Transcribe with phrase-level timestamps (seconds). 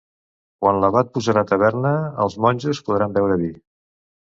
[0.63, 1.93] Quan l'abat posarà taverna,
[2.25, 3.55] els monjos podran beure vi.